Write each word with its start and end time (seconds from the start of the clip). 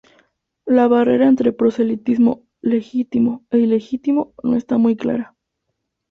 La 0.65 0.87
barrera 0.87 1.27
entre 1.27 1.53
proselitismo 1.53 2.43
legítimo 2.59 3.45
e 3.51 3.59
ilegítimo 3.59 4.33
no 4.41 4.55
está 4.55 4.79
muy 4.79 4.95
clara. 4.95 5.35